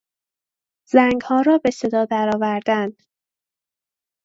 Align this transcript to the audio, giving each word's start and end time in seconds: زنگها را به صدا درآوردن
زنگها 0.91 1.41
را 1.41 1.57
به 1.63 1.71
صدا 1.71 2.05
درآوردن 2.05 2.95